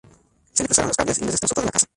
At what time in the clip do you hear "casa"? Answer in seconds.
1.73-1.85